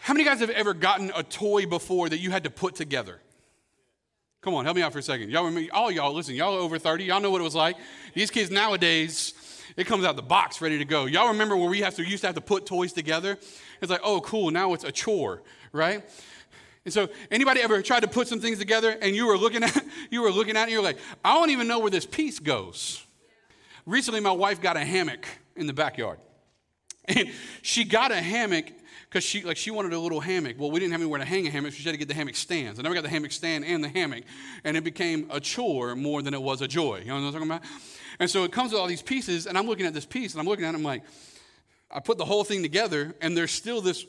[0.00, 3.20] how many guys have ever gotten a toy before that you had to put together?
[4.42, 5.30] Come on, help me out for a second.
[5.30, 5.68] Y'all remember?
[5.72, 7.04] All y'all, listen, y'all over 30.
[7.04, 7.76] Y'all know what it was like.
[8.14, 9.34] These kids nowadays,
[9.76, 11.06] it comes out the box ready to go.
[11.06, 13.38] Y'all remember where we have to used to have to put toys together?
[13.80, 14.50] It's like, oh, cool.
[14.50, 16.08] Now it's a chore, right?
[16.84, 19.84] And so, anybody ever tried to put some things together and you were looking at,
[20.10, 22.38] you were looking at it, and you're like, I don't even know where this piece
[22.38, 23.05] goes.
[23.86, 26.18] Recently, my wife got a hammock in the backyard.
[27.08, 27.30] And
[27.62, 28.64] she got a hammock
[29.08, 30.56] because she like she wanted a little hammock.
[30.58, 32.14] Well, we didn't have anywhere to hang a hammock, so she had to get the
[32.14, 32.80] hammock stands.
[32.80, 34.24] I never got the hammock stand and the hammock,
[34.64, 36.98] and it became a chore more than it was a joy.
[36.98, 37.62] You know what I'm talking about?
[38.18, 40.40] And so it comes with all these pieces, and I'm looking at this piece, and
[40.40, 41.04] I'm looking at it, I'm like,
[41.90, 44.04] I put the whole thing together, and there's still this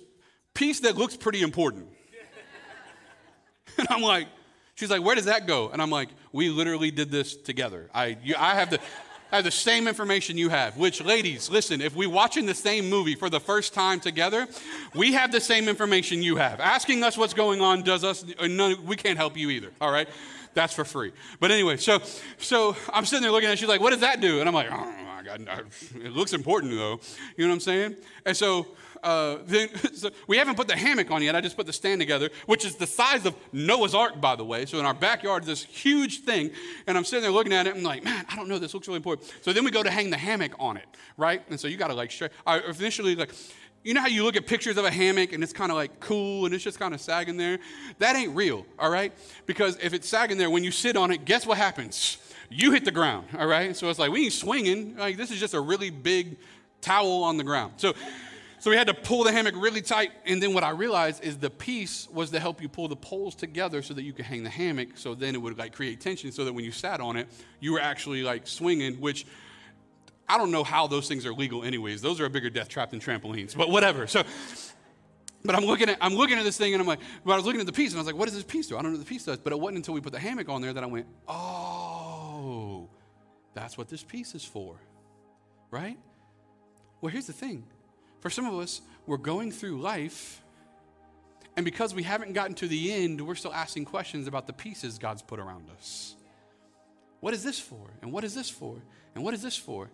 [0.54, 1.88] piece that looks pretty important.
[3.78, 4.28] and I'm like,
[4.76, 5.70] she's like, where does that go?
[5.70, 7.90] And I'm like, we literally did this together.
[7.94, 8.80] I, you, I have the
[9.32, 10.78] I have the same information you have.
[10.78, 14.48] Which, ladies, listen, if we're watching the same movie for the first time together,
[14.96, 16.60] we have the same information you have.
[16.60, 19.92] Asking us what's going on does us, uh, none, we can't help you either, all
[19.92, 20.08] right?
[20.54, 21.12] That's for free.
[21.40, 22.00] But anyway, so,
[22.38, 24.40] so I'm sitting there looking at she's like, what does that do?
[24.40, 25.48] And I'm like, oh my God,
[25.96, 27.00] it looks important though.
[27.36, 27.96] You know what I'm saying?
[28.26, 28.68] And so
[29.04, 31.36] uh, then, so we haven't put the hammock on yet.
[31.36, 34.46] I just put the stand together, which is the size of Noah's Ark, by the
[34.46, 34.66] way.
[34.66, 36.52] So in our backyard, this huge thing,
[36.86, 37.76] and I'm sitting there looking at it.
[37.76, 38.60] And I'm like, man, I don't know.
[38.60, 39.32] This looks really important.
[39.42, 40.86] So then we go to hang the hammock on it,
[41.18, 41.42] right?
[41.50, 42.12] And so you got to like,
[42.46, 43.34] I initially like.
[43.84, 46.02] You know how you look at pictures of a hammock and it's kind of like
[46.02, 47.58] cool and it's just kind of sagging there?
[48.00, 49.14] That ain't real, all right?
[49.46, 52.18] Because if it's sagging there, when you sit on it, guess what happens?
[52.50, 53.78] You hit the ground, all right?
[53.78, 54.98] So it's like we ain't swinging.
[54.98, 56.36] Like this is just a really big
[56.82, 57.74] towel on the ground.
[57.78, 57.94] So
[58.60, 60.12] so we had to pull the hammock really tight.
[60.26, 63.36] And then what I realized is the piece was to help you pull the poles
[63.36, 64.90] together so that you could hang the hammock.
[64.96, 67.28] So then it would like create tension so that when you sat on it,
[67.60, 69.28] you were actually like swinging, which
[70.28, 72.02] I don't know how those things are legal anyways.
[72.02, 74.08] Those are a bigger death trap than trampolines, but whatever.
[74.08, 74.24] So,
[75.46, 77.46] but I'm looking at I'm looking at this thing and I'm like, but I was
[77.46, 78.76] looking at the piece and I was like, what does this piece do?
[78.76, 79.38] I don't know what the piece does.
[79.38, 82.90] But it wasn't until we put the hammock on there that I went, oh,
[83.54, 84.82] that's what this piece is for,
[85.70, 85.98] right?
[87.02, 87.64] Well, here's the thing
[88.20, 90.42] for some of us, we're going through life,
[91.56, 95.00] and because we haven't gotten to the end, we're still asking questions about the pieces
[95.00, 96.16] God's put around us.
[97.20, 97.90] What is this for?
[98.02, 98.76] And what is this for?
[99.16, 99.90] And what is this for?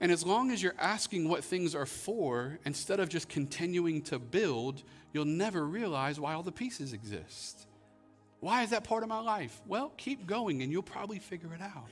[0.00, 4.18] And as long as you're asking what things are for, instead of just continuing to
[4.18, 7.66] build, you'll never realize why all the pieces exist.
[8.38, 9.60] Why is that part of my life?
[9.66, 11.88] Well, keep going and you'll probably figure it out.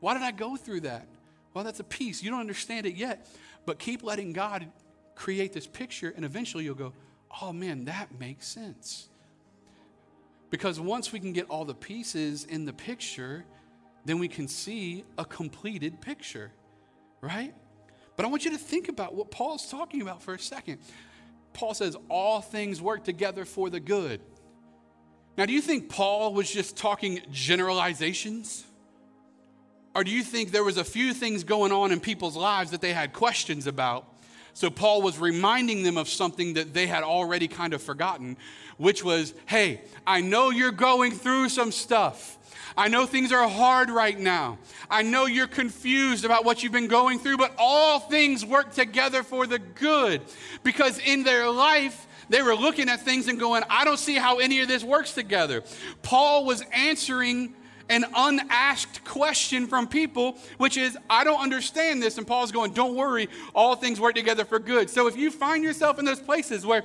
[0.00, 1.06] Why did I go through that?
[1.54, 2.22] Well, that's a piece.
[2.22, 3.28] You don't understand it yet,
[3.66, 4.66] but keep letting God
[5.18, 6.92] create this picture, and eventually you'll go,
[7.42, 9.08] oh man, that makes sense.
[10.48, 13.44] Because once we can get all the pieces in the picture,
[14.04, 16.52] then we can see a completed picture,
[17.20, 17.52] right?
[18.16, 20.78] But I want you to think about what Paul's talking about for a second.
[21.52, 24.20] Paul says, All things work together for the good.
[25.36, 28.64] Now, do you think Paul was just talking generalizations?
[29.94, 32.80] Or do you think there was a few things going on in people's lives that
[32.80, 34.17] they had questions about?
[34.58, 38.36] So Paul was reminding them of something that they had already kind of forgotten,
[38.76, 42.36] which was hey, I know you're going through some stuff.
[42.76, 44.58] I know things are hard right now.
[44.90, 49.22] I know you're confused about what you've been going through, but all things work together
[49.22, 50.22] for the good
[50.64, 54.40] because in their life, they were looking at things and going, I don't see how
[54.40, 55.62] any of this works together.
[56.02, 57.54] Paul was answering
[57.88, 62.18] an unasked question from people, which is, I don't understand this.
[62.18, 64.90] And Paul's going, Don't worry, all things work together for good.
[64.90, 66.84] So if you find yourself in those places where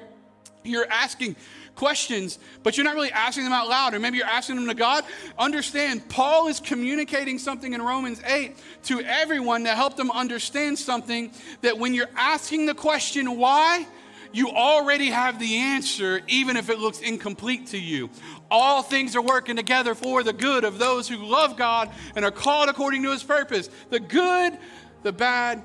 [0.64, 1.36] you're asking
[1.76, 4.74] questions, but you're not really asking them out loud, or maybe you're asking them to
[4.74, 5.04] God,
[5.38, 11.32] understand Paul is communicating something in Romans 8 to everyone to help them understand something
[11.62, 13.88] that when you're asking the question, why?
[14.34, 18.10] You already have the answer, even if it looks incomplete to you.
[18.50, 22.32] All things are working together for the good of those who love God and are
[22.32, 24.58] called according to his purpose the good,
[25.04, 25.62] the bad,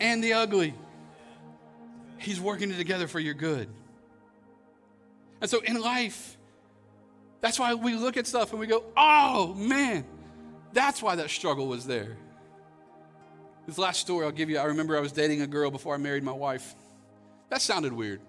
[0.00, 0.74] and the ugly.
[2.18, 3.68] He's working it together for your good.
[5.40, 6.36] And so in life,
[7.40, 10.04] that's why we look at stuff and we go, oh man,
[10.72, 12.16] that's why that struggle was there.
[13.66, 15.98] This last story I'll give you, I remember I was dating a girl before I
[15.98, 16.74] married my wife.
[17.48, 18.20] That sounded weird.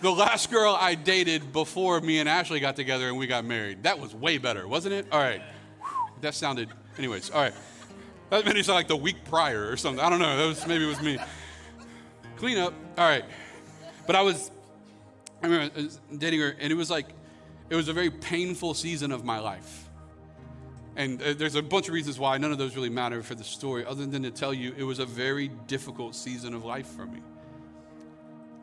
[0.00, 3.84] The last girl I dated before me and Ashley got together and we got married.
[3.84, 5.06] That was way better, wasn't it?
[5.10, 5.40] All right.
[6.20, 7.54] That sounded, anyways, all right.
[8.30, 10.04] That made it sound like the week prior or something.
[10.04, 10.36] I don't know.
[10.36, 11.18] That was, maybe it was me.
[12.36, 12.74] Clean up.
[12.98, 13.24] All right.
[14.06, 14.50] But I was,
[15.42, 17.06] I remember I was dating her and it was like,
[17.70, 19.88] it was a very painful season of my life.
[20.96, 22.36] And uh, there's a bunch of reasons why.
[22.38, 24.98] None of those really matter for the story, other than to tell you it was
[24.98, 27.20] a very difficult season of life for me.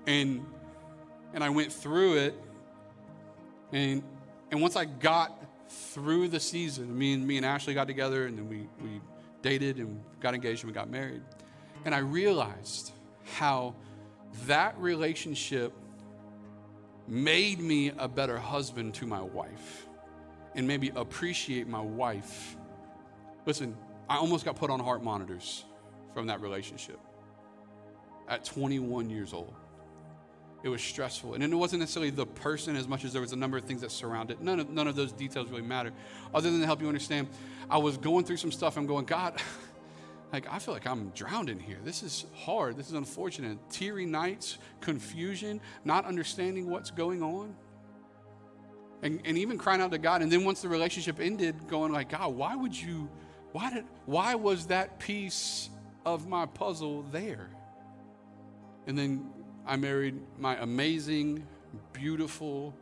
[0.08, 0.46] And
[1.34, 2.36] and I went through it.
[3.72, 4.04] And
[4.52, 8.38] and once I got through the season, me and me and Ashley got together and
[8.38, 9.02] then we, we
[9.42, 11.22] dated and got engaged and we got married.
[11.86, 12.92] And I realized
[13.38, 13.76] how
[14.46, 15.74] that relationship
[17.08, 19.88] made me a better husband to my wife
[20.56, 22.56] and maybe appreciate my wife.
[23.46, 23.76] Listen,
[24.10, 25.64] I almost got put on heart monitors
[26.14, 27.00] from that relationship
[28.28, 29.54] at 21 years old.
[30.64, 31.34] It was stressful.
[31.34, 33.82] And it wasn't necessarily the person as much as there was a number of things
[33.82, 34.42] that surrounded it.
[34.42, 35.92] None of, none of those details really matter.
[36.34, 37.28] Other than to help you understand,
[37.70, 38.78] I was going through some stuff.
[38.78, 39.42] I'm going, God,
[40.34, 41.80] like, I feel like I'm drowned in here.
[41.84, 42.78] This is hard.
[42.78, 43.58] This is unfortunate.
[43.72, 47.56] Teary nights, confusion, not understanding what's going on.
[49.02, 50.22] And, and even crying out to God.
[50.22, 53.10] And then once the relationship ended, going like, God, why would you
[53.52, 55.70] why did why was that piece
[56.06, 57.50] of my puzzle there?
[58.88, 59.30] And then
[59.66, 61.46] I married my amazing,
[61.94, 62.74] beautiful,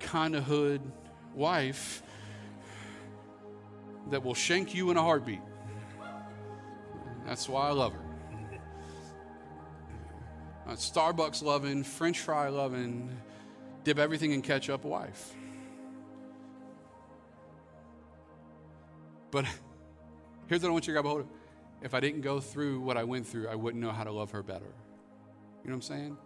[0.00, 0.80] kind of hood
[1.34, 2.02] wife
[4.10, 5.40] that will shank you in a heartbeat.
[7.26, 8.00] That's why I love her.
[10.66, 13.10] A Starbucks loving, French fry loving,
[13.84, 15.34] dip everything in ketchup wife.
[19.30, 19.46] But
[20.46, 21.26] here's what I want you to grab a hold of.
[21.82, 24.30] If I didn't go through what I went through, I wouldn't know how to love
[24.32, 24.72] her better.
[25.62, 26.16] You know what I'm saying?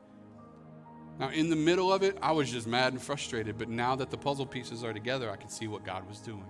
[1.19, 4.11] Now, in the middle of it, I was just mad and frustrated, but now that
[4.11, 6.45] the puzzle pieces are together, I can see what God was doing.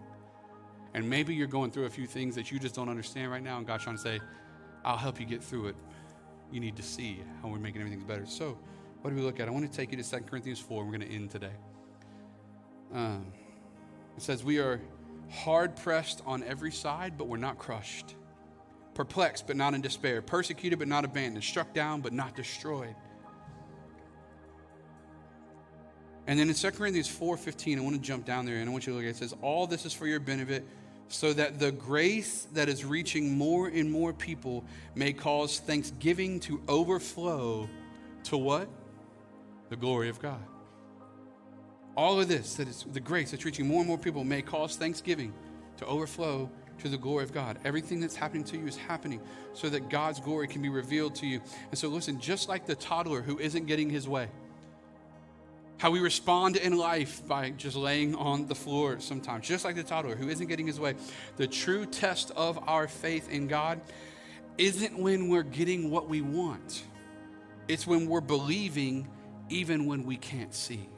[0.94, 3.58] And maybe you're going through a few things that you just don't understand right now,
[3.58, 4.20] and God's trying to say,
[4.84, 5.76] I'll help you get through it.
[6.50, 8.26] You need to see how we're making everything better.
[8.26, 8.58] So,
[9.02, 9.46] what do we look at?
[9.46, 10.84] I want to take you to 2 Corinthians 4.
[10.84, 11.52] We're going to end today.
[12.92, 13.26] Um,
[14.16, 14.80] it says, We are
[15.30, 18.14] hard pressed on every side, but we're not crushed.
[18.96, 20.22] Perplexed, but not in despair.
[20.22, 21.44] Persecuted, but not abandoned.
[21.44, 22.94] Struck down, but not destroyed.
[26.26, 28.86] And then in 2 Corinthians 4:15, I want to jump down there and I want
[28.86, 29.16] you to look at it.
[29.16, 30.66] It says, All this is for your benefit,
[31.08, 36.62] so that the grace that is reaching more and more people may cause thanksgiving to
[36.66, 37.68] overflow
[38.24, 38.66] to what?
[39.68, 40.42] The glory of God.
[41.98, 44.76] All of this, that is the grace that's reaching more and more people, may cause
[44.76, 45.34] thanksgiving
[45.76, 47.58] to overflow to the glory of God.
[47.64, 49.20] Everything that's happening to you is happening
[49.54, 51.40] so that God's glory can be revealed to you.
[51.70, 54.28] And so, listen, just like the toddler who isn't getting his way,
[55.78, 59.82] how we respond in life by just laying on the floor sometimes, just like the
[59.82, 60.94] toddler who isn't getting his way.
[61.36, 63.80] The true test of our faith in God
[64.56, 66.84] isn't when we're getting what we want,
[67.68, 69.08] it's when we're believing
[69.48, 70.88] even when we can't see.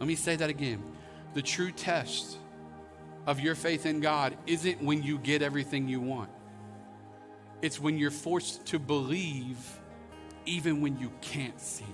[0.00, 0.82] Let me say that again.
[1.34, 2.38] The true test
[3.28, 6.30] of your faith in God isn't when you get everything you want,
[7.60, 9.58] it's when you're forced to believe
[10.46, 11.84] even when you can't see.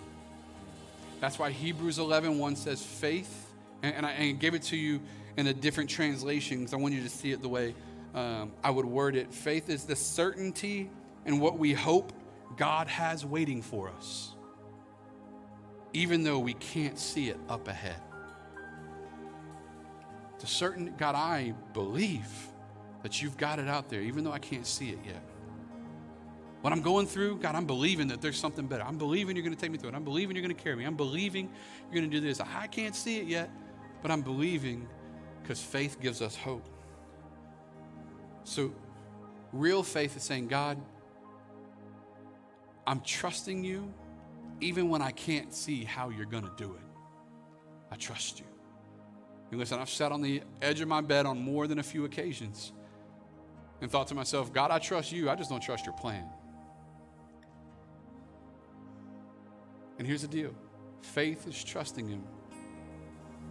[1.20, 5.00] That's why Hebrews 11 1 says faith, and, and I and gave it to you
[5.36, 7.74] in a different translation because I want you to see it the way
[8.14, 9.34] um, I would word it.
[9.34, 10.88] Faith is the certainty
[11.26, 12.12] and what we hope
[12.56, 14.34] God has waiting for us
[15.94, 17.96] even though we can't see it up ahead.
[20.44, 22.28] To certain, God, I believe
[23.02, 25.22] that you've got it out there, even though I can't see it yet.
[26.60, 28.84] What I'm going through, God, I'm believing that there's something better.
[28.84, 29.94] I'm believing you're going to take me through it.
[29.94, 30.84] I'm believing you're going to carry me.
[30.84, 31.48] I'm believing
[31.84, 32.40] you're going to do this.
[32.40, 33.50] I can't see it yet,
[34.02, 34.86] but I'm believing
[35.40, 36.68] because faith gives us hope.
[38.44, 38.70] So,
[39.50, 40.76] real faith is saying, God,
[42.86, 43.90] I'm trusting you
[44.60, 46.86] even when I can't see how you're going to do it.
[47.90, 48.53] I trust you.
[49.54, 52.06] And listen, I've sat on the edge of my bed on more than a few
[52.06, 52.72] occasions
[53.80, 55.30] and thought to myself, God, I trust you.
[55.30, 56.24] I just don't trust your plan.
[60.00, 60.50] And here's the deal
[61.02, 62.24] faith is trusting Him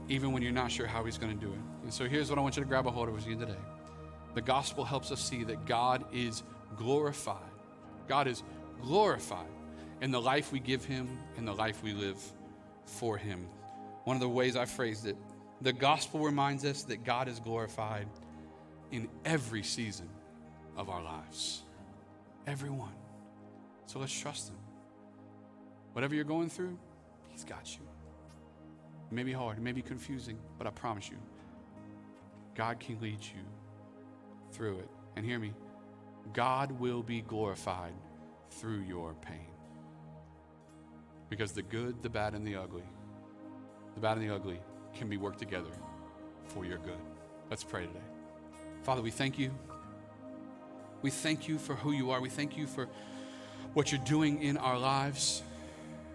[0.10, 1.60] even when you're not sure how He's going to do it.
[1.84, 3.56] And so here's what I want you to grab a hold of with you today.
[4.34, 6.44] The gospel helps us see that God is
[6.76, 7.38] glorified.
[8.10, 8.44] God is
[8.82, 9.48] glorified
[10.02, 12.22] in the life we give Him and the life we live
[12.84, 13.48] for Him.
[14.04, 15.16] One of the ways I phrased it,
[15.64, 18.08] the gospel reminds us that God is glorified
[18.92, 20.10] in every season
[20.76, 21.64] of our lives.
[22.46, 22.94] Everyone.
[23.86, 24.58] So let's trust Him.
[25.94, 26.78] Whatever you're going through,
[27.30, 27.82] He's got you.
[29.10, 31.18] It may be hard, it may be confusing, but I promise you,
[32.56, 33.42] God can lead you
[34.52, 34.90] through it.
[35.16, 35.54] And hear me,
[36.34, 37.94] God will be glorified
[38.52, 39.48] through your pain.
[41.30, 42.84] Because the good, the bad, and the ugly,
[43.96, 44.60] the bad and the ugly
[44.96, 45.72] can be worked together
[46.48, 46.98] for your good.
[47.50, 48.00] Let's pray today.
[48.84, 49.52] Father, we thank you.
[51.02, 52.22] We thank you for who you are.
[52.22, 52.88] We thank you for
[53.74, 55.44] what you're doing in our lives.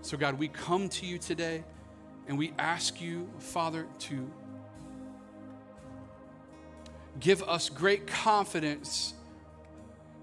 [0.02, 1.64] So, God, we come to you today
[2.26, 4.30] and we ask you, Father, to
[7.20, 9.14] give us great confidence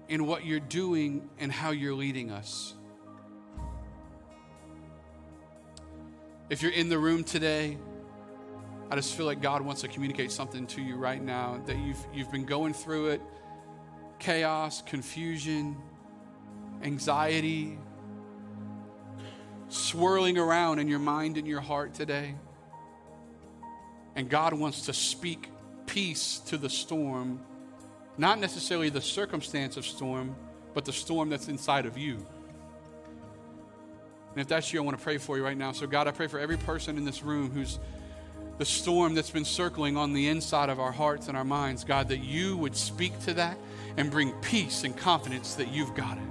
[0.08, 2.74] in what you're doing and how you're leading us.
[6.48, 7.76] If you're in the room today,
[8.90, 11.98] I just feel like God wants to communicate something to you right now that you've,
[12.14, 13.20] you've been going through it
[14.18, 15.76] chaos, confusion,
[16.82, 17.78] anxiety,
[19.68, 22.34] swirling around in your mind and your heart today.
[24.14, 25.50] And God wants to speak
[25.86, 27.40] peace to the storm,
[28.16, 30.34] not necessarily the circumstance of storm,
[30.72, 32.14] but the storm that's inside of you.
[34.30, 35.72] And if that's you, I want to pray for you right now.
[35.72, 37.78] So, God, I pray for every person in this room who's
[38.58, 42.08] the storm that's been circling on the inside of our hearts and our minds, God,
[42.08, 43.58] that you would speak to that
[43.96, 46.24] and bring peace and confidence that you've got it.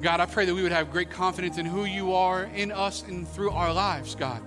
[0.00, 3.02] God, I pray that we would have great confidence in who you are in us
[3.02, 4.42] and through our lives, God.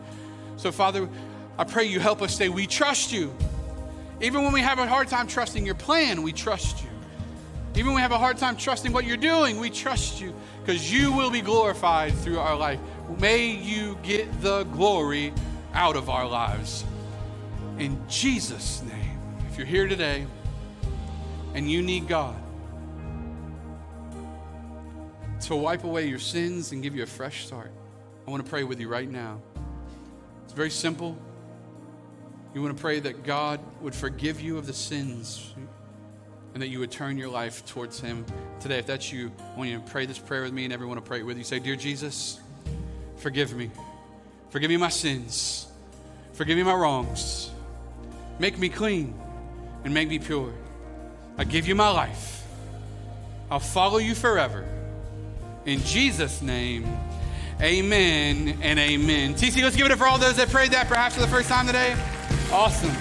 [0.58, 1.10] So, Father,
[1.58, 3.36] I pray you help us say, We trust you.
[4.22, 6.90] Even when we have a hard time trusting your plan, we trust you.
[7.76, 10.92] Even when we have a hard time trusting what you're doing, we trust you because
[10.92, 12.80] you will be glorified through our life.
[13.20, 15.34] May you get the glory
[15.74, 16.84] out of our lives.
[17.78, 20.26] In Jesus' name, if you're here today
[21.54, 22.36] and you need God
[25.42, 27.72] to wipe away your sins and give you a fresh start,
[28.28, 29.42] I want to pray with you right now.
[30.44, 31.18] It's very simple.
[32.54, 35.54] You want to pray that God would forgive you of the sins
[36.54, 38.26] and that you would turn your life towards Him
[38.60, 38.80] today.
[38.80, 41.02] If that's you, I want you to pray this prayer with me and everyone to
[41.02, 41.44] pray it with you.
[41.44, 42.40] Say, Dear Jesus,
[43.18, 43.70] forgive me.
[44.50, 45.68] Forgive me my sins.
[46.34, 47.52] Forgive me my wrongs.
[48.40, 49.14] Make me clean
[49.84, 50.54] and make me pure.
[51.38, 52.46] I give you my life.
[53.52, 54.66] I'll follow you forever.
[55.66, 56.88] In Jesus' name,
[57.62, 59.36] amen and amen.
[59.36, 61.50] TC, let's give it up for all those that prayed that perhaps for the first
[61.50, 61.96] time today.
[62.52, 62.96] Awesome.